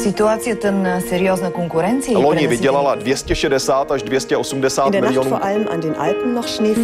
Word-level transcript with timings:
Ситуацията 0.00 0.72
на 0.72 1.00
сериозна 1.00 1.50
конкуренция 1.52 2.18
Loni 2.18 2.46
vydělala 2.46 2.94
260 2.94 3.90
až 3.90 4.02
280 4.02 4.90
miljonů. 4.90 5.38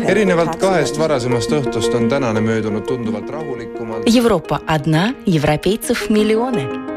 erinevalt 0.06 0.56
kahest 0.56 0.96
varasemast 0.96 1.50
õhtust 1.50 1.94
on 1.94 2.08
tänane 2.08 2.40
möödunud 2.40 2.84
tunduvalt 2.86 3.30
rahulikumalt. 3.30 4.02
Европа 4.16 4.60
одна, 4.66 5.14
европейцев 5.26 6.10
миллионы. 6.10 6.92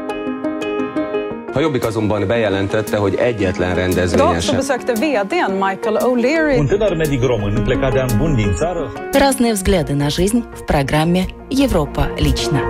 A 1.54 1.60
Jobbik 1.60 1.84
azonban 1.84 2.26
bejelentette, 2.26 2.96
hogy 2.96 3.14
egyetlen 3.14 3.74
rendezvényen 3.74 4.28
Idag 4.28 4.40
så 4.40 4.46
sem 4.46 4.56
besökte 4.56 4.92
vdn 4.92 5.52
Michael 5.52 5.96
O'Leary 5.96 6.58
Un 6.58 6.66
tânăr 6.66 6.96
medic 6.96 7.22
român 7.22 7.62
plecat 7.64 7.92
de 7.92 8.00
an 8.00 8.10
bun 8.18 8.34
din 8.34 8.54
țară 8.54 8.92
Разные 9.12 9.52
взгляды 9.52 9.94
на 9.94 10.08
жизнь 10.08 10.44
в 10.54 10.64
программе 10.64 11.26
«Европа 11.48 12.08
лично». 12.18 12.60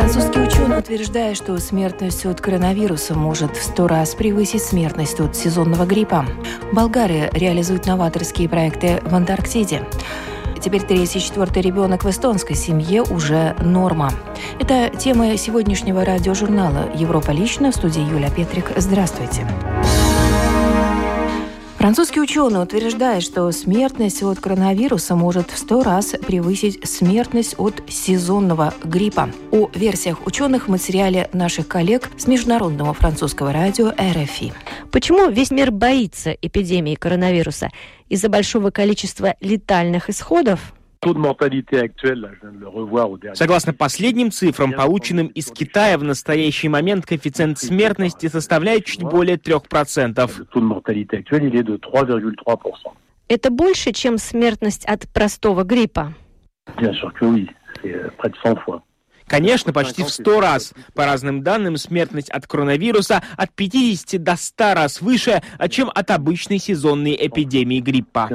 Французский 0.00 0.40
ученый 0.40 0.78
утверждает, 0.78 1.36
что 1.36 1.58
смертность 1.58 2.24
от 2.24 2.40
коронавируса 2.40 3.14
может 3.14 3.54
в 3.54 3.62
сто 3.62 3.86
раз 3.86 4.14
превысить 4.14 4.62
смертность 4.62 5.20
от 5.20 5.36
сезонного 5.36 5.84
гриппа. 5.84 6.24
Болгария 6.72 7.28
реализует 7.34 7.84
новаторские 7.84 8.48
проекты 8.48 9.02
в 9.04 9.14
Антарктиде. 9.14 9.86
Теперь 10.58 10.84
третий 10.84 11.18
и 11.18 11.22
четвертый 11.22 11.60
ребенок 11.60 12.04
в 12.04 12.08
эстонской 12.08 12.56
семье 12.56 13.02
уже 13.02 13.54
норма. 13.60 14.10
Это 14.58 14.88
темы 14.88 15.36
сегодняшнего 15.36 16.02
радиожурнала 16.02 16.90
«Европа 16.94 17.32
лично» 17.32 17.70
в 17.70 17.76
студии 17.76 18.00
Юля 18.00 18.30
Петрик. 18.30 18.72
Здравствуйте. 18.76 19.46
Французский 21.80 22.20
ученый 22.20 22.62
утверждает, 22.62 23.22
что 23.22 23.50
смертность 23.52 24.22
от 24.22 24.38
коронавируса 24.38 25.16
может 25.16 25.50
в 25.50 25.56
сто 25.56 25.82
раз 25.82 26.08
превысить 26.08 26.86
смертность 26.86 27.54
от 27.56 27.82
сезонного 27.88 28.74
гриппа. 28.84 29.30
О 29.50 29.70
версиях 29.72 30.26
ученых 30.26 30.68
в 30.68 30.70
материале 30.70 31.30
наших 31.32 31.68
коллег 31.68 32.10
с 32.18 32.26
Международного 32.26 32.92
французского 32.92 33.54
радио 33.54 33.92
РФИ. 33.98 34.52
Почему 34.92 35.30
весь 35.30 35.50
мир 35.50 35.70
боится 35.70 36.32
эпидемии 36.32 36.96
коронавируса? 36.96 37.70
Из-за 38.10 38.28
большого 38.28 38.70
количества 38.70 39.36
летальных 39.40 40.10
исходов? 40.10 40.74
Согласно 43.34 43.72
последним 43.72 44.30
цифрам, 44.30 44.72
полученным 44.72 45.28
из 45.28 45.50
Китая, 45.50 45.96
в 45.96 46.04
настоящий 46.04 46.68
момент 46.68 47.06
коэффициент 47.06 47.58
смертности 47.58 48.28
составляет 48.28 48.84
чуть 48.84 49.02
более 49.02 49.36
3%. 49.36 50.30
Это 53.28 53.50
больше, 53.50 53.92
чем 53.92 54.18
смертность 54.18 54.84
от 54.84 55.08
простого 55.08 55.64
гриппа? 55.64 56.12
Конечно, 59.26 59.72
почти 59.72 60.02
в 60.02 60.10
100 60.10 60.40
раз. 60.40 60.74
По 60.94 61.06
разным 61.06 61.42
данным, 61.42 61.76
смертность 61.76 62.28
от 62.30 62.46
коронавируса 62.48 63.22
от 63.36 63.52
50 63.54 64.22
до 64.22 64.34
100 64.36 64.74
раз 64.74 65.00
выше, 65.00 65.40
чем 65.70 65.88
от 65.94 66.10
обычной 66.10 66.58
сезонной 66.58 67.16
эпидемии 67.18 67.80
гриппа. 67.80 68.28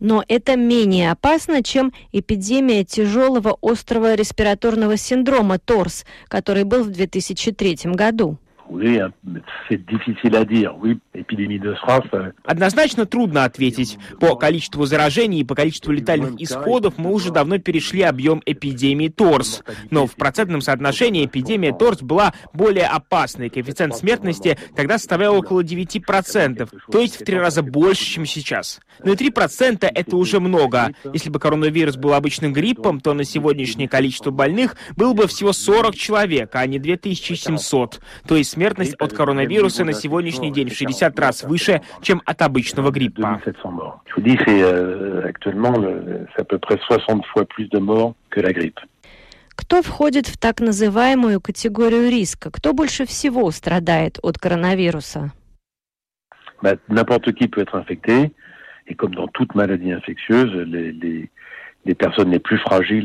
Но 0.00 0.24
это 0.28 0.56
менее 0.56 1.10
опасно, 1.10 1.62
чем 1.62 1.92
эпидемия 2.12 2.84
тяжелого 2.84 3.56
острого 3.60 4.14
респираторного 4.14 4.96
синдрома 4.96 5.58
ТОРС, 5.58 6.04
который 6.28 6.64
был 6.64 6.84
в 6.84 6.90
2003 6.90 7.78
году. 7.94 8.38
Однозначно 12.44 13.06
трудно 13.06 13.44
ответить. 13.44 13.98
По 14.20 14.36
количеству 14.36 14.84
заражений 14.84 15.40
и 15.40 15.44
по 15.44 15.54
количеству 15.54 15.92
летальных 15.92 16.40
исходов 16.40 16.94
мы 16.98 17.12
уже 17.12 17.32
давно 17.32 17.58
перешли 17.58 18.02
объем 18.02 18.42
эпидемии 18.44 19.08
ТОРС. 19.08 19.62
Но 19.90 20.06
в 20.06 20.14
процентном 20.16 20.60
соотношении 20.60 21.24
эпидемия 21.24 21.72
ТОРС 21.72 22.02
была 22.02 22.34
более 22.52 22.86
опасной. 22.86 23.48
Коэффициент 23.48 23.96
смертности 23.96 24.58
тогда 24.76 24.98
составлял 24.98 25.36
около 25.36 25.62
9%, 25.62 26.68
то 26.90 27.00
есть 27.00 27.20
в 27.20 27.24
три 27.24 27.38
раза 27.38 27.62
больше, 27.62 28.04
чем 28.04 28.26
сейчас. 28.26 28.80
Но 29.02 29.12
и 29.12 29.16
3% 29.16 29.86
это 29.86 30.16
уже 30.16 30.40
много. 30.40 30.92
Если 31.12 31.30
бы 31.30 31.38
коронавирус 31.38 31.96
был 31.96 32.14
обычным 32.14 32.52
гриппом, 32.52 33.00
то 33.00 33.14
на 33.14 33.24
сегодняшнее 33.24 33.88
количество 33.88 34.30
больных 34.30 34.76
было 34.96 35.14
бы 35.14 35.26
всего 35.26 35.52
40 35.52 35.94
человек, 35.94 36.50
а 36.54 36.66
не 36.66 36.78
2700. 36.78 38.00
То 38.26 38.36
есть 38.36 38.57
смертность 38.58 38.96
от 38.98 39.12
коронавируса 39.12 39.84
на 39.84 39.92
сегодняшний 39.92 40.50
день 40.50 40.68
в 40.68 40.74
60 40.74 41.18
раз 41.18 41.44
выше, 41.44 41.80
чем 42.02 42.20
от 42.24 42.42
обычного 42.42 42.90
гриппа. 42.90 43.40
Кто 49.60 49.82
входит 49.82 50.26
в 50.26 50.38
так 50.38 50.60
называемую 50.60 51.40
категорию 51.40 52.10
риска? 52.10 52.50
Кто 52.50 52.72
больше 52.72 53.06
всего 53.06 53.50
страдает 53.50 54.18
от 54.22 54.38
коронавируса? 54.38 55.32
N'importe 56.88 57.32
qui 57.34 57.46
peut 57.46 57.60
être 57.60 57.76
infecté, 57.76 58.32
et 58.88 58.94
comme 58.96 59.14
dans 59.14 59.28
toute 59.28 59.54
maladie 59.54 59.92
infectieuse, 59.92 60.52
les, 60.66 60.90
les, 60.90 61.30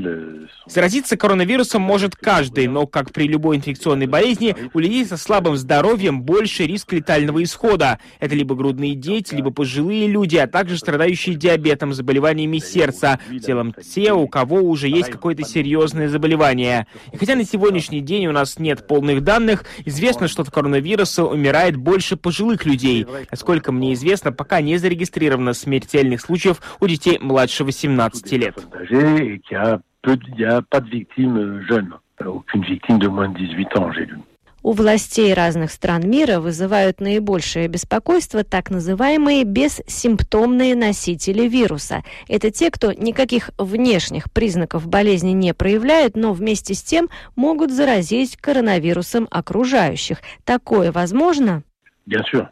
euh. 0.05 0.43
Заразиться 0.65 1.17
коронавирусом 1.17 1.81
может 1.81 2.15
каждый, 2.15 2.67
но, 2.67 2.87
как 2.87 3.11
при 3.11 3.27
любой 3.27 3.57
инфекционной 3.57 4.07
болезни, 4.07 4.55
у 4.73 4.79
людей 4.79 5.05
со 5.05 5.17
слабым 5.17 5.57
здоровьем 5.57 6.21
больше 6.21 6.65
риск 6.65 6.93
летального 6.93 7.43
исхода. 7.43 7.99
Это 8.19 8.33
либо 8.35 8.55
грудные 8.55 8.95
дети, 8.95 9.35
либо 9.35 9.51
пожилые 9.51 10.07
люди, 10.07 10.37
а 10.37 10.47
также 10.47 10.77
страдающие 10.77 11.35
диабетом, 11.35 11.93
заболеваниями 11.93 12.59
сердца, 12.59 13.19
в 13.29 13.39
целом 13.39 13.73
те, 13.73 14.13
у 14.13 14.27
кого 14.27 14.61
уже 14.61 14.87
есть 14.87 15.09
какое-то 15.09 15.43
серьезное 15.43 16.07
заболевание. 16.07 16.87
И 17.11 17.17
хотя 17.17 17.35
на 17.35 17.43
сегодняшний 17.43 17.99
день 17.99 18.27
у 18.27 18.31
нас 18.31 18.57
нет 18.57 18.87
полных 18.87 19.21
данных, 19.23 19.65
известно, 19.85 20.27
что 20.29 20.43
от 20.43 20.51
коронавируса 20.51 21.25
умирает 21.25 21.75
больше 21.75 22.15
пожилых 22.15 22.65
людей. 22.65 23.05
Насколько 23.31 23.71
мне 23.73 23.93
известно, 23.93 24.31
пока 24.31 24.61
не 24.61 24.77
зарегистрировано 24.77 25.53
смертельных 25.53 26.21
случаев 26.21 26.61
у 26.79 26.87
детей 26.87 27.19
младше 27.19 27.65
18 27.65 28.31
лет. 28.33 28.55
Âgés 28.75 29.33
et 29.33 29.39
qu'il 29.39 29.57
y 29.57 29.59
a 29.59 29.79
peu, 30.01 30.17
il 30.27 30.39
y 30.39 30.45
a 30.45 30.61
pas 30.61 30.81
de 30.81 30.89
victimes 30.89 31.37
euh, 31.37 31.65
jeunes. 31.67 31.93
Aucune 32.25 32.63
victime 32.63 32.99
de 32.99 33.07
moins 33.07 33.29
de 33.29 33.37
18 33.37 33.77
ans, 33.77 33.91
j'ai 33.91 34.05
lu. 34.05 34.17
У 34.65 34.71
властей 34.71 35.33
разных 35.33 35.71
стран 35.71 36.09
мира 36.09 36.39
вызывают 36.39 37.01
наибольшее 37.01 37.67
беспокойство 37.67 38.45
так 38.45 38.69
называемые 38.69 39.43
бессимптомные 39.43 40.73
носители 40.73 41.49
вируса. 41.49 42.01
Это 42.29 42.49
те, 42.49 42.71
кто 42.71 42.93
никаких 42.93 43.49
внешних 43.57 44.31
признаков 44.31 44.87
болезни 44.87 45.31
не 45.31 45.53
проявляют, 45.53 46.15
но 46.15 46.31
вместе 46.31 46.75
с 46.75 46.81
тем 46.81 47.09
могут 47.35 47.71
заразить 47.71 48.37
коронавирусом 48.37 49.27
окружающих. 49.29 50.19
Такое 50.45 50.93
возможно? 50.93 51.63
Bien 52.07 52.23
sûr. 52.23 52.47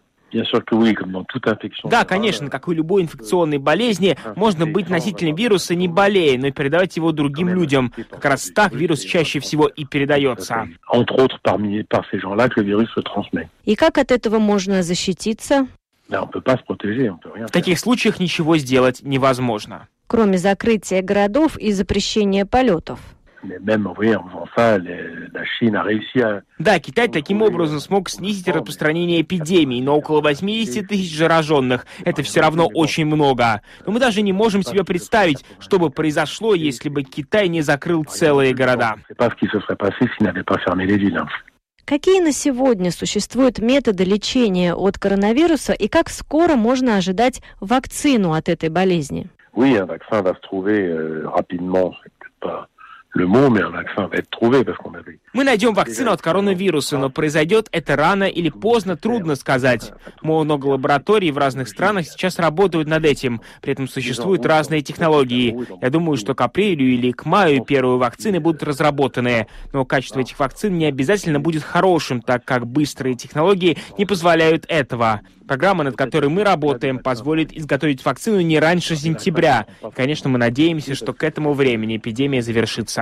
Да, 1.83 2.05
конечно, 2.05 2.49
как 2.49 2.67
и 2.67 2.73
любой 2.73 3.03
инфекционной 3.03 3.57
болезни, 3.57 4.17
можно 4.35 4.65
быть 4.65 4.89
носителем 4.89 5.35
вируса, 5.35 5.75
не 5.75 5.87
болея, 5.87 6.39
но 6.39 6.47
и 6.47 6.51
передавать 6.51 6.95
его 6.97 7.11
другим 7.11 7.49
людям. 7.49 7.93
Как 8.09 8.25
раз 8.25 8.49
так 8.53 8.73
вирус 8.73 9.01
чаще 9.01 9.39
всего 9.39 9.67
и 9.67 9.85
передается. 9.85 10.67
Transmet. 13.01 13.47
И 13.65 13.75
как 13.75 13.97
от 13.97 14.11
этого 14.11 14.39
можно 14.39 14.83
защититься? 14.83 15.67
В 16.09 17.51
таких 17.51 17.79
случаях 17.79 18.19
ничего 18.19 18.57
сделать 18.57 19.01
невозможно. 19.01 19.87
Кроме 20.07 20.37
закрытия 20.37 21.01
городов 21.01 21.57
и 21.57 21.71
запрещения 21.71 22.45
полетов. 22.45 22.99
Mais 23.43 23.57
même, 23.59 23.83
vous 23.83 23.93
voyez, 23.95 24.15
en 24.15 24.23
faisant 24.27 24.45
ça, 24.55 24.77
les- 24.77 25.27
la 25.33 25.43
Chine 25.45 25.75
a 25.75 25.81
réussi 25.83 26.21
à... 26.21 26.43
Да, 26.59 26.79
Китай 26.79 27.07
таким 27.07 27.41
образом 27.41 27.79
смог 27.79 28.09
снизить 28.09 28.47
распространение 28.47 29.21
эпидемии, 29.21 29.81
но 29.81 29.97
около 29.97 30.21
80 30.21 30.87
тысяч 30.87 31.17
зараженных– 31.17 31.85
это 32.05 32.21
все 32.21 32.41
равно 32.41 32.67
очень 32.67 33.05
много. 33.05 33.61
Но 33.85 33.93
мы 33.93 33.99
даже 33.99 34.21
не 34.21 34.33
можем 34.33 34.61
себе 34.63 34.83
представить, 34.83 35.43
что 35.59 35.79
бы 35.79 35.89
произошло, 35.89 36.53
если 36.53 36.89
бы 36.89 37.03
Китай 37.03 37.47
не 37.49 37.61
закрыл 37.61 38.03
целые 38.03 38.53
города. 38.53 38.95
Pas 39.17 39.31
pas. 39.75 39.91
Какие 41.85 42.21
на 42.21 42.31
сегодня 42.31 42.91
существуют 42.91 43.59
методы 43.59 44.03
лечения 44.03 44.75
от 44.75 44.97
коронавируса 44.97 45.73
и 45.73 45.87
как 45.87 46.09
скоро 46.09 46.55
можно 46.55 46.97
ожидать 46.97 47.41
вакцину 47.59 48.33
от 48.33 48.49
этой 48.49 48.69
болезни? 48.69 49.27
Oui, 49.53 49.75
un 49.75 49.85
vaccin 49.85 50.21
va 50.21 50.33
se 50.33 50.39
trouver 50.41 50.79
euh, 50.87 51.27
rapidement, 51.27 51.93
c'est 52.01 52.11
peut-être 53.13 54.29
pas 54.39 54.49
Мы 55.33 55.43
найдем 55.43 55.73
вакцину 55.73 56.11
от 56.11 56.21
коронавируса, 56.21 56.97
но 56.97 57.09
произойдет 57.09 57.67
это 57.71 57.95
рано 57.95 58.23
или 58.23 58.49
поздно, 58.49 58.95
трудно 58.95 59.35
сказать. 59.35 59.91
Много 60.21 60.67
лабораторий 60.67 61.31
в 61.31 61.37
разных 61.37 61.67
странах 61.67 62.05
сейчас 62.07 62.39
работают 62.39 62.87
над 62.87 63.05
этим. 63.05 63.41
При 63.61 63.73
этом 63.73 63.89
существуют 63.89 64.45
разные 64.45 64.81
технологии. 64.81 65.57
Я 65.81 65.89
думаю, 65.89 66.17
что 66.17 66.35
к 66.35 66.41
апрелю 66.41 66.85
или 66.85 67.11
к 67.11 67.25
маю 67.25 67.63
первые 67.65 67.97
вакцины 67.97 68.39
будут 68.39 68.63
разработаны. 68.63 69.47
Но 69.73 69.83
качество 69.83 70.21
этих 70.21 70.39
вакцин 70.39 70.77
не 70.77 70.85
обязательно 70.85 71.39
будет 71.39 71.63
хорошим, 71.63 72.21
так 72.21 72.45
как 72.45 72.65
быстрые 72.65 73.15
технологии 73.15 73.77
не 73.97 74.05
позволяют 74.05 74.65
этого. 74.69 75.21
Программа, 75.51 75.83
над 75.83 75.97
которой 75.97 76.29
мы 76.29 76.45
работаем, 76.45 76.99
позволит 76.99 77.51
изготовить 77.51 78.05
вакцину 78.05 78.39
не 78.39 78.57
раньше 78.57 78.95
сентября. 78.95 79.65
Конечно, 79.93 80.29
мы 80.29 80.37
надеемся, 80.37 80.95
что 80.95 81.11
к 81.11 81.23
этому 81.23 81.53
времени 81.53 81.97
эпидемия 81.97 82.41
завершится. 82.41 83.00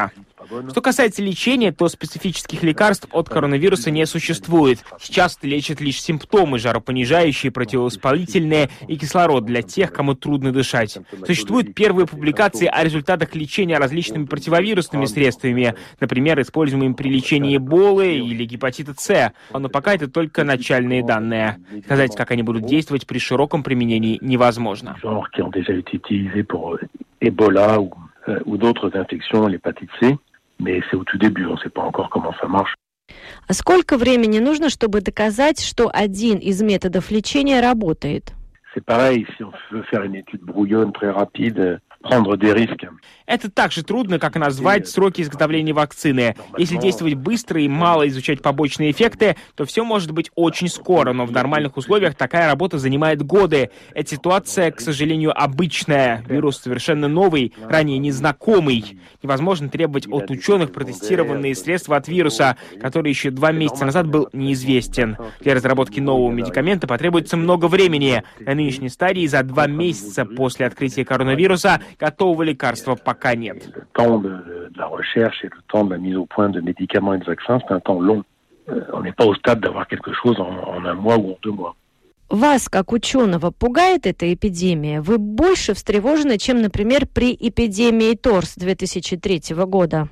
Что 0.71 0.81
касается 0.81 1.21
лечения, 1.21 1.71
то 1.71 1.87
специфических 1.89 2.63
лекарств 2.63 3.07
от 3.11 3.29
коронавируса 3.29 3.91
не 3.91 4.05
существует. 4.05 4.83
Сейчас 4.99 5.37
лечат 5.41 5.81
лишь 5.81 6.01
симптомы, 6.01 6.59
жаропонижающие, 6.59 7.51
противовоспалительные 7.51 8.69
и 8.87 8.97
кислород 8.97 9.45
для 9.45 9.61
тех, 9.61 9.91
кому 9.91 10.15
трудно 10.15 10.51
дышать. 10.51 10.97
Существуют 11.25 11.73
первые 11.75 12.07
публикации 12.07 12.67
о 12.67 12.83
результатах 12.83 13.35
лечения 13.35 13.77
различными 13.77 14.25
противовирусными 14.25 15.05
средствами, 15.05 15.75
например, 15.99 16.41
используемыми 16.41 16.93
при 16.93 17.09
лечении 17.09 17.57
Эболы 17.57 18.15
или 18.15 18.45
гепатита 18.45 18.93
С, 18.97 19.33
но 19.51 19.69
пока 19.69 19.93
это 19.93 20.07
только 20.07 20.43
начальные 20.43 21.03
данные. 21.05 21.59
Сказать, 21.85 22.15
как 22.15 22.31
они 22.31 22.43
будут 22.43 22.65
действовать 22.65 23.05
при 23.05 23.19
широком 23.19 23.63
применении, 23.63 24.17
невозможно. 24.21 24.97
Ebola 27.21 27.77
ou, 27.77 28.08
euh, 28.27 28.39
ou 28.45 28.57
d'autres 28.57 28.95
infections, 28.95 29.47
l'hépatite 29.47 29.89
C. 29.99 30.17
mais 30.59 30.81
c'est 30.89 30.97
au 30.97 31.03
tout 31.03 31.17
début, 31.17 31.45
on 31.45 31.53
ne 31.53 31.59
sait 31.59 31.69
pas 31.69 31.81
encore 31.81 32.09
comment 32.09 32.33
ça 32.39 32.47
marche. 32.47 32.73
А 33.47 33.53
сколько 33.53 33.97
времени 33.97 34.39
нужно, 34.39 34.69
чтобы 34.69 35.01
доказать, 35.01 35.59
что 35.59 35.89
один 35.91 36.37
из 36.37 36.61
методов 36.61 37.09
лечения 37.09 37.59
работает? 37.59 38.33
C'est 38.73 38.85
pareil, 38.85 39.25
si 39.35 39.43
on 39.43 39.51
veut 39.71 39.81
faire 39.83 40.03
une 40.03 40.15
étude 40.15 40.41
brouillonne 40.41 40.93
très 40.93 41.09
rapide, 41.09 41.81
prendre 42.01 42.37
des 42.37 42.53
risques. 42.53 42.87
Это 43.29 43.51
так 43.51 43.71
же 43.71 43.83
трудно, 43.83 44.17
как 44.17 44.37
назвать 44.37 44.87
сроки 44.87 45.21
изготовления 45.21 45.71
вакцины. 45.71 46.35
Если 46.57 46.77
действовать 46.77 47.13
быстро 47.13 47.61
и 47.61 47.67
мало 47.67 48.07
изучать 48.07 48.41
побочные 48.41 48.89
эффекты, 48.89 49.35
то 49.55 49.65
все 49.65 49.83
может 49.83 50.09
быть 50.09 50.31
очень 50.33 50.67
скоро, 50.67 51.13
но 51.13 51.27
в 51.27 51.31
нормальных 51.31 51.77
условиях 51.77 52.15
такая 52.15 52.47
работа 52.47 52.79
занимает 52.79 53.21
годы. 53.21 53.69
Эта 53.93 54.09
ситуация, 54.09 54.71
к 54.71 54.81
сожалению, 54.81 55.31
обычная. 55.39 56.23
Вирус 56.27 56.57
совершенно 56.57 57.07
новый, 57.07 57.53
ранее 57.61 57.99
незнакомый. 57.99 58.99
Невозможно 59.21 59.69
требовать 59.69 60.07
от 60.07 60.31
ученых 60.31 60.71
протестированные 60.73 61.53
средства 61.53 61.97
от 61.97 62.07
вируса, 62.07 62.57
который 62.81 63.09
еще 63.09 63.29
два 63.29 63.51
месяца 63.51 63.85
назад 63.85 64.07
был 64.07 64.29
неизвестен. 64.33 65.17
Для 65.39 65.53
разработки 65.53 65.99
нового 65.99 66.31
медикамента 66.31 66.87
потребуется 66.87 67.37
много 67.37 67.67
времени. 67.67 68.23
На 68.39 68.55
нынешней 68.55 68.89
стадии 68.89 69.27
за 69.27 69.43
два 69.43 69.67
месяца 69.67 70.25
после 70.25 70.65
открытия 70.65 71.05
коронавируса 71.05 71.79
готового 71.98 72.42
лекарства 72.42 72.94
пока 72.94 73.34
нет. 73.34 73.66
Le 73.74 73.84
temps 73.94 74.18
de, 74.18 74.28
de 74.28 74.78
la 74.78 74.86
recherche 74.86 75.44
et 75.44 75.48
le 75.48 75.62
temps 75.68 75.84
de 75.84 75.90
la 75.90 75.98
mise 75.98 76.16
au 76.16 76.26
point 76.26 76.48
de 76.48 76.60
médicaments 76.60 77.14
et 77.14 77.18
de 77.18 77.24
vaccins, 77.24 77.58
c'est 77.66 77.74
un 77.74 77.80
temps 77.80 78.00
long. 78.00 78.22
Euh, 78.68 78.80
on 78.92 79.02
n'est 79.02 79.12
pas 79.12 79.26
au 79.26 79.34
stade 79.34 79.60
d'avoir 79.60 79.86
quelque 79.86 80.12
chose 80.12 80.38
en, 80.40 80.48
en 80.48 80.84
un 80.84 80.94
mois 80.94 81.16
ou 81.16 81.32
en 81.32 81.38
deux 81.42 81.50
mois. 81.50 81.74
Вас, 82.29 82.69
как 82.69 82.93
ученого, 82.93 83.49
пугает 83.49 84.05
эта 84.05 84.31
эпидемия? 84.31 85.01
Вы 85.01 85.17
больше 85.17 85.73
встревожены, 85.73 86.37
чем, 86.37 86.61
например, 86.61 87.07
при 87.07 87.33
эпидемии 87.33 88.13
ТОРС 88.13 88.53
2003 88.55 89.55
года? 89.65 90.09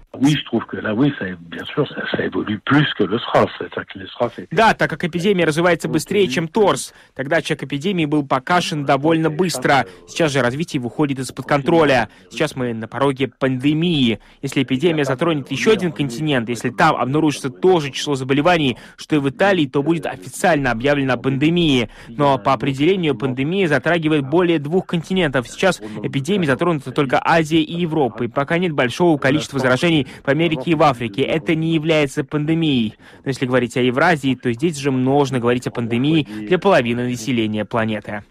Да, 4.50 4.74
так 4.74 4.90
как 4.90 5.04
эпидемия 5.04 5.46
развивается 5.46 5.88
быстрее, 5.88 6.28
чем 6.28 6.48
ТОРС. 6.48 6.96
Тогда 7.14 7.40
чек 7.44 7.62
эпидемии 7.62 8.06
был 8.06 8.26
покашен 8.26 8.84
довольно 8.84 9.30
быстро. 9.30 9.86
Сейчас 10.08 10.32
же 10.32 10.42
развитие 10.42 10.82
выходит 10.82 11.20
из-под 11.20 11.46
контроля. 11.46 12.10
Сейчас 12.32 12.56
мы 12.56 12.74
на 12.74 12.88
пороге 12.88 13.28
пандемии. 13.28 14.20
Если 14.42 14.64
эпидемия 14.64 15.06
затронет 15.06 15.52
еще 15.52 15.72
один 15.72 15.92
континент, 15.92 16.50
если 16.50 16.72
там 16.72 16.96
обнаружится 16.96 17.52
то 17.52 17.80
же 17.80 17.92
число 17.92 18.16
заболеваний, 18.16 18.78
что 18.96 19.16
и 19.16 19.20
в 19.20 19.30
Италии, 19.30 19.68
то 19.68 19.84
будет 19.84 20.08
официально 20.08 20.72
объявлено 20.72 21.14
о 21.14 21.18
пандемии. 21.18 21.90
Но 22.08 22.38
по 22.38 22.54
определению 22.54 23.16
пандемия 23.16 23.68
затрагивает 23.68 24.28
более 24.28 24.60
двух 24.60 24.86
континентов. 24.86 25.48
Сейчас 25.48 25.82
эпидемия 26.04 26.48
затронута 26.48 26.92
только 26.92 27.22
Азия 27.24 27.62
и 27.62 27.74
Европа, 27.74 28.24
и 28.24 28.28
пока 28.28 28.58
нет 28.58 28.74
большого 28.74 29.18
количества 29.18 29.60
заражений 29.60 30.08
в 30.24 30.28
Америке 30.28 30.72
и 30.72 30.76
в 30.76 30.84
Африке. 30.84 31.24
Это 31.24 31.56
не 31.56 31.74
является 31.74 32.24
пандемией. 32.24 32.96
Но 33.24 33.30
если 33.30 33.46
говорить 33.46 33.78
о 33.78 33.82
Евразии, 33.82 34.36
то 34.36 34.52
здесь 34.52 34.78
же 34.78 34.92
можно 34.92 35.40
говорить 35.40 35.68
о 35.68 35.72
пандемии 35.72 36.24
для 36.24 36.58
половины 36.60 37.06
населения 37.06 37.66
планеты. 37.66 38.24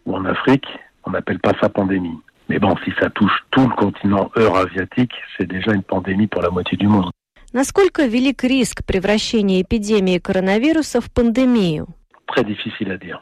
On 1.08 1.12
n'appelle 1.12 1.38
pas 1.38 1.54
ça 1.60 1.68
pandémie. 1.68 2.18
Mais 2.48 2.58
bon, 2.58 2.74
si 2.84 2.92
ça 3.00 3.10
touche 3.10 3.44
tout 3.50 3.66
le 3.68 3.74
continent 3.74 4.30
eurasiatique, 4.36 5.12
c'est 5.36 5.46
déjà 5.46 5.72
une 5.72 5.82
pandémie 5.82 6.26
pour 6.26 6.42
la 6.42 6.50
moitié 6.50 6.76
du 6.76 6.88
monde. 6.88 7.10
Насколько 7.52 8.06
велик 8.06 8.44
риск 8.44 8.84
превращения 8.84 9.62
эпидемии 9.62 10.18
коронавируса 10.18 11.00
в 11.00 11.10
пандемию? 11.12 11.86
Très 12.26 12.44
difficile 12.44 12.90
à 12.90 12.98
dire. 12.98 13.20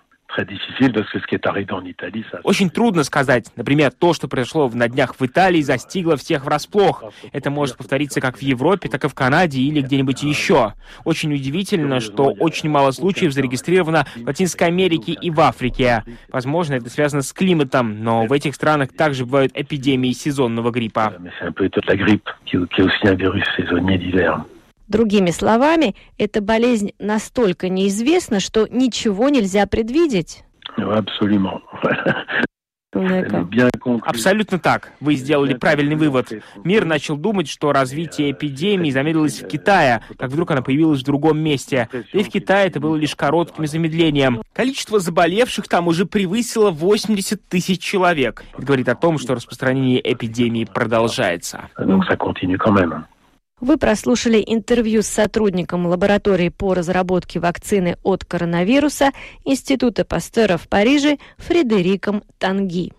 Очень 2.42 2.70
трудно 2.70 3.04
сказать. 3.04 3.50
Например, 3.56 3.90
то, 3.92 4.12
что 4.12 4.28
произошло 4.28 4.70
на 4.72 4.88
днях 4.88 5.14
в 5.18 5.24
Италии, 5.24 5.62
застигло 5.62 6.16
всех 6.16 6.44
врасплох. 6.44 7.04
Это 7.32 7.50
может 7.50 7.76
повториться 7.76 8.20
как 8.20 8.38
в 8.38 8.42
Европе, 8.42 8.88
так 8.88 9.04
и 9.04 9.08
в 9.08 9.14
Канаде 9.14 9.60
или 9.60 9.80
где-нибудь 9.80 10.22
еще. 10.22 10.74
Очень 11.04 11.32
удивительно, 11.32 12.00
что 12.00 12.32
очень 12.38 12.68
мало 12.68 12.90
случаев 12.90 13.32
зарегистрировано 13.32 14.06
в 14.16 14.26
Латинской 14.26 14.66
Америке 14.68 15.12
и 15.12 15.30
в 15.30 15.40
Африке. 15.40 16.04
Возможно, 16.28 16.74
это 16.74 16.90
связано 16.90 17.22
с 17.22 17.32
климатом, 17.32 18.02
но 18.02 18.26
в 18.26 18.32
этих 18.32 18.54
странах 18.54 18.92
также 18.92 19.24
бывают 19.24 19.52
эпидемии 19.54 20.12
сезонного 20.12 20.70
гриппа. 20.70 21.14
Другими 24.94 25.30
словами, 25.30 25.96
эта 26.18 26.40
болезнь 26.40 26.92
настолько 27.00 27.68
неизвестна, 27.68 28.38
что 28.38 28.68
ничего 28.70 29.28
нельзя 29.28 29.66
предвидеть. 29.66 30.44
Абсолютно 34.04 34.60
так. 34.60 34.92
Вы 35.00 35.16
сделали 35.16 35.54
правильный 35.54 35.96
вывод. 35.96 36.32
Мир 36.62 36.84
начал 36.84 37.16
думать, 37.16 37.48
что 37.48 37.72
развитие 37.72 38.30
эпидемии 38.30 38.92
замедлилось 38.92 39.42
в 39.42 39.48
Китае, 39.48 40.00
как 40.16 40.30
вдруг 40.30 40.52
она 40.52 40.62
появилась 40.62 41.00
в 41.00 41.04
другом 41.04 41.40
месте. 41.40 41.88
И 42.12 42.22
в 42.22 42.28
Китае 42.28 42.68
это 42.68 42.78
было 42.78 42.94
лишь 42.94 43.16
коротким 43.16 43.66
замедлением. 43.66 44.42
Количество 44.52 45.00
заболевших 45.00 45.66
там 45.66 45.88
уже 45.88 46.06
превысило 46.06 46.70
80 46.70 47.48
тысяч 47.48 47.80
человек. 47.80 48.44
Это 48.52 48.64
говорит 48.64 48.88
о 48.88 48.94
том, 48.94 49.18
что 49.18 49.34
распространение 49.34 50.00
эпидемии 50.12 50.64
продолжается. 50.64 51.68
Вы 53.64 53.78
прослушали 53.78 54.44
интервью 54.46 55.00
с 55.00 55.06
сотрудником 55.06 55.86
лаборатории 55.86 56.50
по 56.50 56.74
разработке 56.74 57.40
вакцины 57.40 57.96
от 58.02 58.22
коронавируса 58.22 59.12
Института 59.42 60.04
Пастера 60.04 60.58
в 60.58 60.68
Париже 60.68 61.16
Фредериком 61.38 62.24
Танги. 62.36 62.92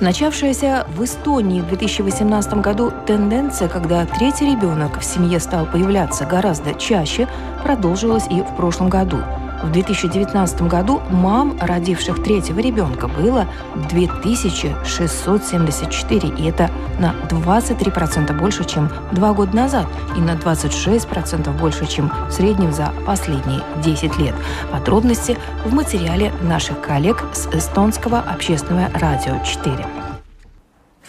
Начавшаяся 0.00 0.84
в 0.96 1.04
Эстонии 1.04 1.60
в 1.60 1.68
2018 1.68 2.54
году 2.54 2.92
тенденция, 3.06 3.68
когда 3.68 4.04
третий 4.04 4.46
ребенок 4.46 4.98
в 4.98 5.04
семье 5.04 5.38
стал 5.38 5.66
появляться 5.66 6.24
гораздо 6.24 6.74
чаще, 6.74 7.28
продолжилась 7.62 8.26
и 8.28 8.42
в 8.42 8.56
прошлом 8.56 8.88
году– 8.88 9.18
в 9.62 9.70
2019 9.70 10.62
году 10.62 11.00
мам, 11.10 11.56
родивших 11.60 12.22
третьего 12.22 12.60
ребенка, 12.60 13.08
было 13.08 13.46
2674, 13.88 16.28
и 16.28 16.48
это 16.48 16.70
на 16.98 17.14
23% 17.28 18.38
больше, 18.38 18.64
чем 18.64 18.88
два 19.12 19.32
года 19.32 19.56
назад, 19.56 19.86
и 20.16 20.20
на 20.20 20.32
26% 20.32 21.50
больше, 21.58 21.86
чем 21.86 22.10
в 22.28 22.32
среднем 22.32 22.72
за 22.72 22.92
последние 23.06 23.62
10 23.82 24.18
лет. 24.18 24.34
Подробности 24.70 25.38
в 25.64 25.72
материале 25.72 26.32
наших 26.42 26.80
коллег 26.80 27.24
с 27.32 27.46
эстонского 27.48 28.20
общественного 28.20 28.90
радио 28.98 29.42
4. 29.44 30.09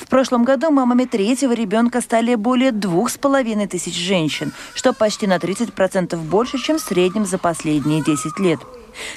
В 0.02 0.08
прошлом 0.08 0.44
году 0.44 0.72
мамами 0.72 1.06
третьего 1.06 1.54
ребенка 1.54 2.02
стали 2.02 2.36
более 2.36 2.72
двух 2.72 3.12
с 3.12 3.18
половиной 3.18 3.68
тысяч 3.68 3.96
женщин, 3.96 4.52
что 4.74 4.94
почти 4.94 5.28
на 5.28 5.38
30% 5.38 6.18
больше, 6.18 6.58
чем 6.58 6.80
в 6.80 6.82
среднем 6.82 7.26
за 7.26 7.38
последние 7.38 8.04
10 8.04 8.40
лет. 8.40 8.60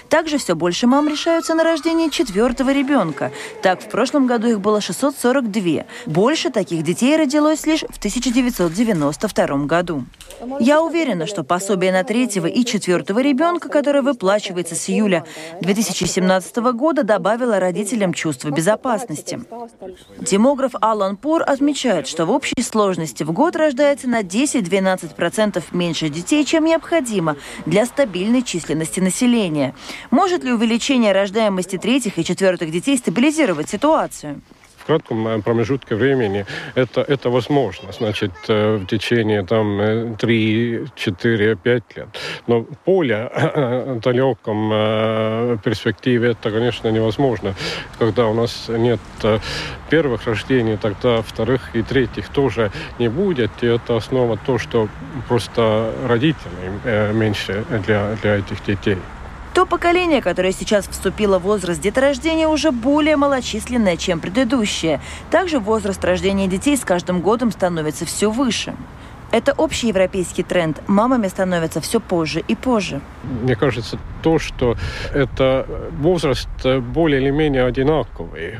Также 0.09 0.38
все 0.38 0.54
больше 0.54 0.87
мам 0.87 1.09
решаются 1.09 1.54
на 1.54 1.64
рождение 1.64 2.11
четвертого 2.11 2.71
ребенка. 2.73 3.33
Так, 3.62 3.83
в 3.83 3.88
прошлом 3.88 4.26
году 4.26 4.49
их 4.49 4.61
было 4.61 4.81
642. 4.81 5.85
Больше 6.07 6.50
таких 6.50 6.83
детей 6.83 7.16
родилось 7.16 7.66
лишь 7.66 7.83
в 7.83 7.99
1992 7.99 9.47
году. 9.66 10.04
Я 10.61 10.83
уверена, 10.83 11.26
что 11.26 11.45
пособие 11.45 11.93
на 11.93 12.04
третьего 12.04 12.47
и 12.47 12.64
четвертого 12.64 13.21
ребенка, 13.21 13.69
которое 13.69 14.02
выплачивается 14.02 14.75
с 14.75 14.88
июля 14.90 15.25
2017 15.61 16.57
года, 16.57 17.02
добавило 17.02 17.59
родителям 17.59 18.12
чувство 18.12 18.50
безопасности. 18.50 19.40
Демограф 20.19 20.73
Алан 20.81 21.16
Пур 21.16 21.43
отмечает, 21.47 22.07
что 22.07 22.26
в 22.26 22.31
общей 22.31 22.62
сложности 22.62 23.23
в 23.23 23.33
год 23.33 23.57
рождается 23.57 24.09
на 24.09 24.23
10-12% 24.23 25.62
меньше 25.73 26.09
детей, 26.09 26.45
чем 26.45 26.64
необходимо 26.64 27.37
для 27.66 27.87
стабильной 27.87 28.43
численности 28.43 29.00
населения. 29.00 29.63
Может 30.11 30.44
ли 30.44 30.52
увеличение 30.52 31.12
рождаемости 31.12 31.78
третьих 31.78 32.18
и 32.18 32.25
четвертых 32.25 32.71
детей 32.71 32.99
стабилизировать 32.99 33.71
ситуацию? 33.71 34.42
в 34.85 34.87
кратком 34.87 35.26
э, 35.26 35.42
промежутке 35.42 35.94
времени 35.94 36.44
это, 36.75 37.00
это 37.00 37.30
возможно, 37.30 37.92
значит, 37.92 38.33
э, 38.49 38.76
в 38.76 38.87
течение 38.87 39.42
там 39.42 40.16
3, 40.16 40.87
4, 40.94 41.56
5 41.56 41.97
лет. 41.97 42.09
Но 42.47 42.66
более 42.87 43.30
далеком 44.04 44.71
э, 44.73 45.56
перспективе 45.64 46.30
это, 46.30 46.50
конечно, 46.50 46.90
невозможно. 46.90 47.54
Когда 47.99 48.26
у 48.26 48.35
нас 48.35 48.68
нет 48.68 49.00
первых 49.90 50.26
рождений, 50.26 50.76
тогда 50.76 51.23
вторых 51.23 51.75
и 51.75 51.83
третьих 51.83 52.28
тоже 52.28 52.71
не 52.99 53.09
будет. 53.09 53.50
И 53.62 53.66
это 53.66 53.97
основа 53.97 54.37
то, 54.37 54.59
что 54.59 54.88
просто 55.28 55.92
родителей 56.09 57.12
меньше 57.12 57.64
для, 57.87 58.16
для 58.23 58.37
этих 58.37 58.62
детей. 58.66 58.99
То 59.54 59.66
поколение, 59.66 60.20
которое 60.20 60.50
сейчас 60.50 60.88
вступило 60.88 61.38
в 61.38 61.42
возраст 61.42 61.80
деторождения, 61.80 62.49
уже 62.49 62.73
более 62.73 63.16
малочисленное, 63.16 63.96
чем 63.96 64.18
предыдущее. 64.18 65.00
Также 65.30 65.61
возраст 65.61 66.04
рождения 66.04 66.49
детей 66.49 66.76
с 66.76 66.80
каждым 66.80 67.20
годом 67.20 67.52
становится 67.52 68.04
все 68.04 68.32
выше. 68.32 68.75
Это 69.35 69.53
общий 69.57 69.88
европейский 69.88 70.45
тренд. 70.45 70.81
Мамами 70.87 71.26
становятся 71.26 71.81
все 71.81 71.99
позже 71.99 72.45
и 72.47 72.55
позже. 72.55 73.00
Мне 73.43 73.57
кажется, 73.57 73.99
то, 74.23 74.38
что 74.38 74.76
это 75.12 75.67
возраст 75.99 76.49
более 76.95 77.21
или 77.21 77.31
менее 77.31 77.64
одинаковый 77.64 78.55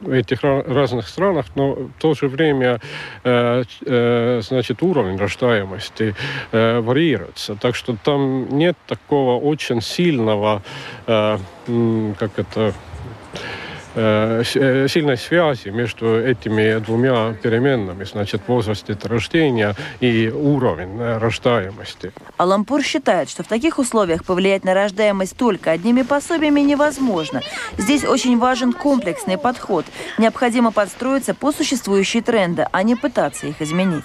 в 0.00 0.08
этих 0.08 0.44
разных 0.44 1.08
странах, 1.08 1.46
но 1.56 1.72
в 1.72 1.90
то 1.98 2.14
же 2.14 2.28
время 2.28 2.80
э, 3.24 3.64
э, 3.84 4.40
значит, 4.44 4.82
уровень 4.82 5.16
рождаемости 5.16 6.14
э, 6.52 6.78
варьируется. 6.78 7.56
Так 7.56 7.74
что 7.74 7.96
там 7.96 8.56
нет 8.56 8.76
такого 8.86 9.36
очень 9.36 9.80
сильного, 9.80 10.62
как 11.06 12.30
это, 12.36 12.60
Э, 12.60 12.70
э, 12.70 12.72
сильной 13.94 15.16
связи 15.16 15.68
между 15.68 16.20
этими 16.20 16.78
двумя 16.78 17.34
переменными, 17.34 18.04
значит, 18.04 18.42
возраст 18.46 18.88
рождения 19.04 19.74
и 20.00 20.28
уровень 20.28 20.98
э, 20.98 21.18
рождаемости. 21.18 22.12
Алампур 22.36 22.82
считает, 22.82 23.28
что 23.28 23.42
в 23.42 23.46
таких 23.46 23.78
условиях 23.78 24.24
повлиять 24.24 24.64
на 24.64 24.74
рождаемость 24.74 25.36
только 25.36 25.70
одними 25.70 26.02
пособиями 26.02 26.60
невозможно. 26.60 27.42
Здесь 27.78 28.04
очень 28.04 28.38
важен 28.38 28.72
комплексный 28.72 29.38
подход. 29.38 29.84
Необходимо 30.18 30.72
подстроиться 30.72 31.34
по 31.34 31.52
существующие 31.52 32.22
тренды, 32.22 32.66
а 32.72 32.82
не 32.82 32.96
пытаться 32.96 33.46
их 33.46 33.60
изменить. 33.60 34.04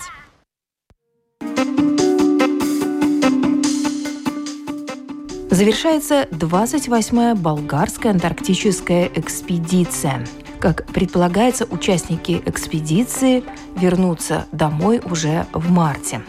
Завершается 5.56 6.28
28-я 6.32 7.34
болгарская 7.34 8.12
антарктическая 8.12 9.10
экспедиция. 9.16 10.28
Как 10.60 10.86
предполагается, 10.88 11.64
участники 11.64 12.44
экспедиции 12.46 13.42
вернутся 13.78 14.48
домой 14.52 15.00
уже 15.10 15.48
в 15.54 15.72
марте. 15.72 16.24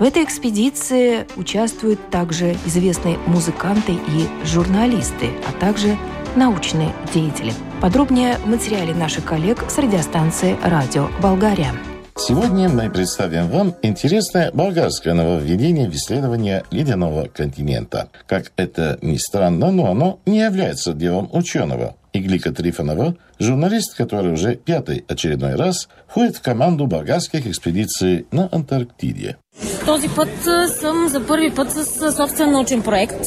В 0.00 0.02
этой 0.02 0.24
экспедиции 0.24 1.26
участвуют 1.36 2.08
также 2.08 2.56
известные 2.64 3.18
музыканты 3.26 3.92
и 3.92 4.46
журналисты, 4.46 5.32
а 5.46 5.52
также 5.60 5.98
научные 6.34 6.94
деятели. 7.12 7.52
Подробнее 7.82 8.38
в 8.38 8.46
материале 8.46 8.94
наших 8.94 9.26
коллег 9.26 9.66
с 9.68 9.76
радиостанции 9.76 10.56
«Радио 10.62 11.10
Болгария». 11.20 11.74
Сегодня 12.16 12.68
мы 12.68 12.90
представим 12.90 13.48
вам 13.48 13.74
интересное 13.82 14.52
болгарское 14.52 15.14
нововведение 15.14 15.88
в 15.88 15.94
исследование 15.94 16.62
ледяного 16.70 17.26
континента. 17.26 18.10
Как 18.26 18.52
это 18.56 18.98
ни 19.00 19.16
странно, 19.16 19.72
но 19.72 19.90
оно 19.90 20.20
не 20.26 20.40
является 20.40 20.92
делом 20.92 21.30
ученого. 21.32 21.96
Иглика 22.12 22.52
Трифонова, 22.52 23.16
журналист, 23.38 23.94
который 23.94 24.32
уже 24.32 24.56
пятый 24.56 25.04
очередной 25.08 25.54
раз 25.54 25.88
входит 26.06 26.36
в 26.36 26.42
команду 26.42 26.86
болгарских 26.86 27.46
экспедиций 27.46 28.26
на 28.30 28.48
Антарктиде. 28.52 29.38
Този 29.86 30.08
път 30.08 30.28
съм 30.80 31.08
за 31.08 31.26
първи 31.26 31.50
път 31.50 31.70
с 31.70 32.12
собствен 32.12 32.50
научен 32.50 32.82
проект 32.82 33.26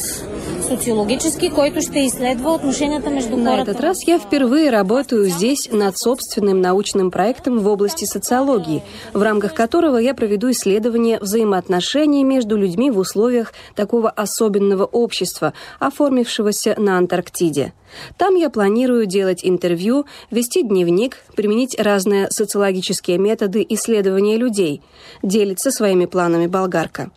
социологический, 0.68 1.50
който 1.50 1.80
ще 1.80 1.98
изследва 1.98 2.54
отношенията 2.54 3.10
между 3.10 3.36
На 3.36 3.60
этот 3.60 3.80
раз 3.80 3.98
я 4.06 4.18
впервые 4.18 4.72
работаю 4.72 5.24
здесь 5.30 5.68
над 5.72 5.94
собственным 5.98 6.60
научным 6.60 7.10
проектом 7.10 7.58
в 7.58 7.66
области 7.66 8.04
социологии, 8.04 8.82
в 9.14 9.22
рамках 9.22 9.54
которого 9.54 9.98
я 9.98 10.14
проведу 10.14 10.50
исследование 10.50 11.18
взаимоотношений 11.20 12.24
между 12.24 12.56
людьми 12.56 12.90
в 12.90 12.98
условиях 12.98 13.52
такого 13.74 14.10
особенного 14.10 14.84
общества, 14.84 15.52
оформившегося 15.78 16.74
на 16.78 16.98
Антарктиде. 16.98 17.72
Там 18.18 18.34
я 18.34 18.50
планирую 18.50 19.06
делать 19.06 19.44
интервью, 19.44 20.06
вести 20.30 20.62
дневник, 20.62 21.18
применить 21.36 21.78
разные 21.78 22.28
социологические 22.30 23.18
методы 23.18 23.64
исследования 23.68 24.36
людей, 24.36 24.82
делиться 25.22 25.70
своими 25.70 26.06
планами 26.06 26.45
болгарка. 26.48 27.10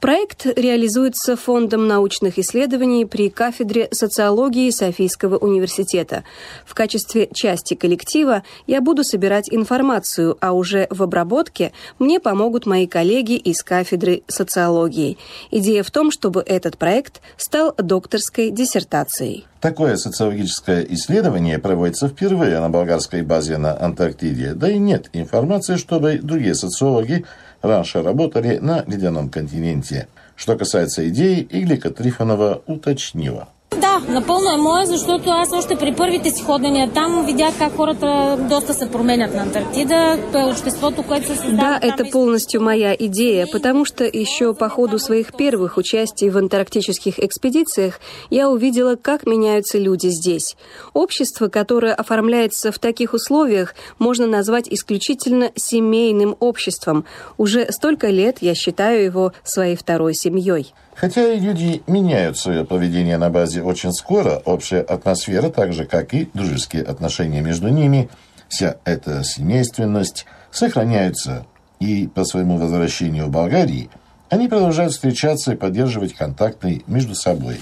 Проект 0.00 0.46
реализуется 0.46 1.36
Фондом 1.36 1.86
научных 1.86 2.38
исследований 2.38 3.04
при 3.04 3.30
кафедре 3.30 3.88
социологии 3.90 4.70
Софийского 4.70 5.36
университета. 5.38 6.24
В 6.66 6.74
качестве 6.74 7.28
части 7.32 7.74
коллектива 7.74 8.42
я 8.66 8.80
буду 8.80 9.04
собирать 9.04 9.48
информацию, 9.50 10.36
а 10.40 10.52
уже 10.52 10.86
в 10.90 11.02
обработке 11.02 11.72
мне 11.98 12.20
помогут 12.20 12.66
мои 12.66 12.86
коллеги 12.86 13.36
из 13.36 13.62
кафедры 13.62 14.22
социологии. 14.26 15.18
Идея 15.50 15.82
в 15.82 15.90
том, 15.90 16.10
чтобы 16.10 16.42
этот 16.44 16.78
проект 16.78 17.20
стал 17.36 17.74
докторской 17.76 18.50
диссертацией. 18.50 19.46
Такое 19.60 19.96
социологическое 19.96 20.84
исследование 20.90 21.60
проводится 21.60 22.08
впервые 22.08 22.58
на 22.58 22.68
болгарской 22.68 23.22
базе 23.22 23.58
на 23.58 23.80
Антарктиде, 23.80 24.54
да 24.54 24.68
и 24.68 24.76
нет 24.76 25.08
информации, 25.12 25.76
чтобы 25.76 26.18
другие 26.20 26.56
социологи 26.56 27.24
раньше 27.62 28.02
работали 28.02 28.58
на 28.58 28.84
ледяном 28.86 29.30
континенте. 29.30 30.08
Что 30.36 30.56
касается 30.56 31.08
идеи, 31.08 31.46
Иглика 31.50 31.90
Трифонова 31.90 32.62
уточнила– 32.66 33.48
Да, 33.80 34.02
напълно 34.08 34.52
е 34.52 34.56
мое, 34.56 34.86
защото 34.86 35.30
аз 35.30 35.52
още 35.52 35.76
при 35.76 35.92
първите 35.92 36.30
си 36.30 36.42
ходения 36.42 36.90
там 36.94 37.24
видях 37.26 37.58
как 37.58 37.76
хората 37.76 38.36
доста 38.48 38.74
се 38.74 38.90
променят 38.90 39.34
на 39.34 39.42
Антарктида, 39.42 40.18
обществото, 40.50 41.02
което 41.02 41.26
се 41.26 41.36
создава. 41.36 41.56
Да, 41.56 41.86
это 41.86 42.10
полностью 42.10 42.60
моя 42.62 42.96
идея, 42.98 43.46
потому 43.52 43.84
что 43.84 44.04
еще 44.04 44.54
по 44.54 44.68
ходу 44.68 44.98
своих 44.98 45.32
первых 45.32 45.76
участий 45.76 46.30
в 46.30 46.36
антарктических 46.36 47.18
экспедициях 47.18 48.00
я 48.30 48.48
увидела, 48.48 48.96
как 48.96 49.26
меняются 49.26 49.78
люди 49.78 50.08
здесь. 50.08 50.56
Общество, 50.94 51.48
которое 51.48 51.94
оформляется 51.94 52.72
в 52.72 52.78
таких 52.78 53.14
условиях, 53.14 53.74
можно 53.98 54.26
назвать 54.26 54.68
исключительно 54.68 55.50
семейным 55.56 56.36
обществом. 56.40 57.04
Уже 57.38 57.70
столько 57.72 58.08
лет 58.08 58.38
я 58.40 58.54
считаю 58.54 59.04
его 59.04 59.32
своей 59.44 59.76
второй 59.76 60.14
семьей. 60.14 60.74
Хотя 60.94 61.32
и 61.32 61.40
люди 61.40 61.82
меняют 61.86 62.38
свое 62.38 62.64
поведение 62.64 63.16
на 63.18 63.30
базе 63.30 63.62
очень 63.62 63.92
скоро, 63.92 64.42
общая 64.44 64.80
атмосфера, 64.80 65.48
так 65.48 65.72
же, 65.72 65.84
как 65.84 66.14
и 66.14 66.28
дружеские 66.34 66.82
отношения 66.82 67.40
между 67.40 67.68
ними, 67.68 68.08
вся 68.48 68.76
эта 68.84 69.24
семейственность 69.24 70.26
сохраняются. 70.50 71.46
И 71.80 72.06
по 72.06 72.24
своему 72.24 72.58
возвращению 72.58 73.26
в 73.26 73.30
Болгарии 73.30 73.90
они 74.28 74.48
продолжают 74.48 74.92
встречаться 74.92 75.52
и 75.52 75.56
поддерживать 75.56 76.14
контакты 76.14 76.82
между 76.86 77.14
собой. 77.14 77.60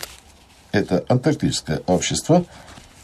Это 0.72 1.04
антарктическое 1.08 1.80
общество 1.86 2.44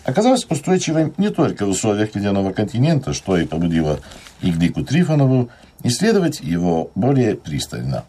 оказалось 0.04 0.46
устойчивым 0.48 1.14
не 1.16 1.30
только 1.30 1.66
в 1.66 1.70
условиях 1.70 2.14
ледяного 2.14 2.52
континента, 2.52 3.12
что 3.12 3.36
и 3.36 3.46
побудило 3.46 4.00
Игдику 4.40 4.84
Трифонову 4.84 5.50
исследовать 5.82 6.40
его 6.40 6.90
более 6.94 7.34
пристально. 7.34 8.04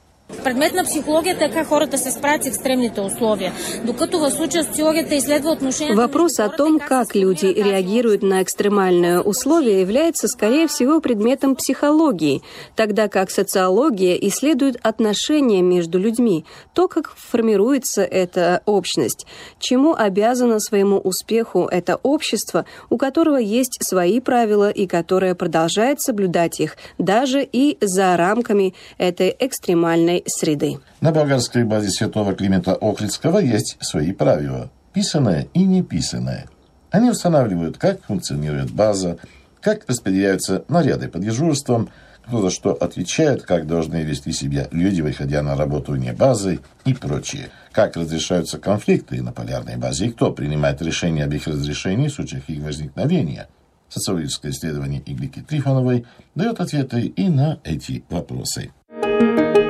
Предмет 0.47 0.73
на 0.73 0.83
психологията 0.83 1.49
как 1.53 1.67
хората 1.67 1.97
се 1.97 2.11
справят 2.11 2.43
с 2.43 2.47
екстремните 2.47 3.01
условия. 3.01 3.51
Докато 3.83 4.19
в 4.19 4.31
случая 4.31 4.63
социологията 4.63 5.15
изследва 5.15 5.51
отношения... 5.51 5.95
Вопрос 5.95 6.39
о 6.39 6.47
том, 6.47 6.79
как 6.79 7.15
люди 7.15 7.47
реагируют 7.47 8.23
на 8.23 8.41
экстремальные 8.41 9.19
условия, 9.19 9.81
является, 9.81 10.29
скорее 10.29 10.67
всего, 10.67 11.01
предметом 11.01 11.55
психологии, 11.57 12.41
тогда 12.77 13.09
как 13.09 13.29
социология 13.29 14.15
исследует 14.15 14.77
отношения 14.83 15.61
между 15.61 15.99
людьми, 15.99 16.45
то, 16.73 16.87
как 16.87 17.11
формируется 17.17 18.03
эта 18.03 18.61
общность, 18.65 19.25
чему 19.59 19.95
обязано 19.95 20.61
своему 20.61 20.97
успеху 20.97 21.67
это 21.69 21.99
общество, 22.03 22.63
у 22.89 22.97
которого 22.97 23.35
есть 23.35 23.79
свои 23.81 24.21
правила 24.21 24.69
и 24.69 24.87
которое 24.87 25.35
продолжает 25.35 25.99
соблюдать 25.99 26.61
их 26.61 26.77
даже 26.97 27.43
и 27.43 27.77
за 27.81 28.15
рамками 28.15 28.73
этой 28.97 29.35
экстремальной 29.37 30.23
среды. 30.37 30.79
На 31.01 31.11
болгарской 31.11 31.63
базе 31.63 31.89
святого 31.89 32.33
Климента 32.33 32.73
Охридского 32.73 33.39
есть 33.39 33.77
свои 33.81 34.13
правила, 34.13 34.69
писанное 34.93 35.47
и 35.53 35.63
неписанное. 35.63 36.47
Они 36.91 37.09
устанавливают, 37.09 37.77
как 37.77 38.03
функционирует 38.03 38.71
база, 38.71 39.17
как 39.61 39.83
распределяются 39.87 40.63
наряды 40.69 41.07
по 41.09 41.19
дежурствам, 41.19 41.89
кто 42.25 42.41
за 42.41 42.49
что 42.49 42.73
отвечает, 42.73 43.43
как 43.43 43.67
должны 43.67 44.03
вести 44.03 44.31
себя 44.31 44.67
люди, 44.71 45.01
выходя 45.01 45.41
на 45.41 45.55
работу 45.55 45.93
вне 45.93 46.13
базы 46.13 46.59
и 46.85 46.93
прочее. 46.93 47.49
Как 47.71 47.95
разрешаются 47.95 48.57
конфликты 48.57 49.21
на 49.21 49.31
полярной 49.31 49.77
базе 49.77 50.07
и 50.07 50.11
кто 50.11 50.31
принимает 50.31 50.81
решение 50.81 51.25
об 51.25 51.33
их 51.33 51.47
разрешении 51.47 52.09
в 52.09 52.13
случаях 52.13 52.49
их 52.49 52.63
возникновения. 52.63 53.47
Социологическое 53.89 54.51
исследование 54.51 55.01
Иглики 55.05 55.39
Трифоновой 55.39 56.05
дает 56.35 56.59
ответы 56.59 57.01
и 57.01 57.29
на 57.29 57.59
эти 57.63 58.03
вопросы. 58.09 58.71
И 58.91 59.66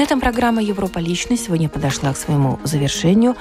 на 0.00 0.04
этом 0.04 0.18
программа 0.18 0.62
«Европа. 0.62 0.98
Личность» 0.98 1.44
сегодня 1.44 1.68
подошла 1.68 2.14
к 2.14 2.16
своему 2.16 2.58
завершению. 2.64 3.36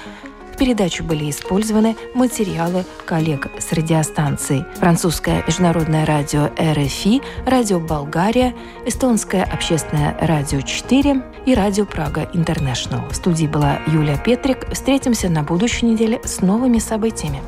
В 0.54 0.58
передачу 0.58 1.06
были 1.06 1.30
использованы 1.30 1.96
материалы 2.14 2.84
коллег 3.06 3.48
с 3.60 3.72
радиостанций 3.72 4.66
Французское 4.76 5.42
международное 5.48 6.06
радио 6.06 6.50
РФИ, 6.60 7.22
Радио 7.46 7.80
Болгария, 7.80 8.54
Эстонское 8.86 9.46
общественное 9.46 10.18
радио 10.20 10.60
4 10.60 11.24
и 11.46 11.56
Радио 11.56 11.86
Прага 11.86 12.30
Интернешнл. 12.34 13.08
В 13.10 13.16
студии 13.16 13.48
была 13.48 13.80
Юлия 13.88 14.18
Петрик. 14.18 14.70
Встретимся 14.74 15.30
на 15.30 15.44
будущей 15.44 15.86
неделе 15.86 16.20
с 16.26 16.42
новыми 16.42 16.80
событиями. 16.80 17.42